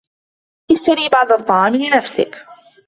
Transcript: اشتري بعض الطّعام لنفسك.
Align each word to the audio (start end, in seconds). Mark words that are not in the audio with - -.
اشتري 0.71 1.09
بعض 1.09 1.31
الطّعام 1.31 1.75
لنفسك. 1.75 2.35